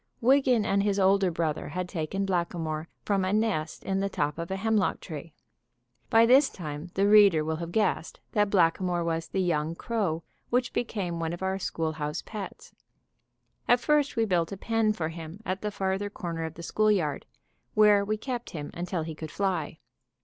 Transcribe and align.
Wiggan 0.19 0.65
and 0.65 0.81
his 0.81 0.99
older 0.99 1.29
brother 1.29 1.67
had 1.67 1.87
taken 1.87 2.25
Blackamoor 2.25 2.87
from 3.05 3.23
a 3.23 3.31
nest 3.31 3.83
in 3.83 3.99
the 3.99 4.09
top 4.09 4.39
of 4.39 4.49
a 4.49 4.55
hemlock 4.55 4.99
tree. 4.99 5.31
By 6.09 6.25
this 6.25 6.49
time 6.49 6.89
the 6.95 7.07
reader 7.07 7.45
will 7.45 7.57
have 7.57 7.71
guessed 7.71 8.19
that 8.31 8.49
Blackamoor 8.49 9.03
was 9.03 9.27
the 9.27 9.39
young 9.43 9.75
crow 9.75 10.23
which 10.49 10.73
became 10.73 11.19
one 11.19 11.33
of 11.33 11.43
our 11.43 11.59
schoolhouse 11.59 12.23
pets. 12.25 12.73
At 13.67 13.79
first 13.79 14.15
we 14.15 14.25
built 14.25 14.51
a 14.51 14.57
pen 14.57 14.91
for 14.91 15.09
him 15.09 15.39
at 15.45 15.61
the 15.61 15.69
farther 15.69 16.09
corner 16.09 16.45
of 16.45 16.55
the 16.55 16.63
schoolyard, 16.63 17.27
where 17.75 18.03
we 18.03 18.17
kept 18.17 18.49
him 18.49 18.71
until 18.73 19.03
he 19.03 19.13
could 19.13 19.29
fly. 19.29 19.77